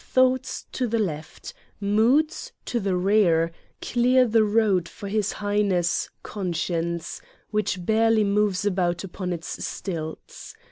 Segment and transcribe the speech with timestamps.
[0.03, 1.53] thoughts, to the left!
[1.79, 3.51] moods, to the rear
[3.83, 10.55] clear the road for His High ness, Conscience, which barely moves about upon its stilts.